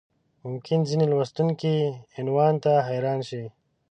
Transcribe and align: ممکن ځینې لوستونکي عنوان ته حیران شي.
ممکن 0.45 0.79
ځینې 0.89 1.05
لوستونکي 1.11 1.75
عنوان 2.19 2.53
ته 2.63 2.73
حیران 2.87 3.19
شي. 3.29 3.43